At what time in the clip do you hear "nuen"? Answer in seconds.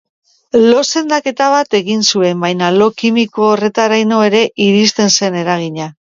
2.07-2.39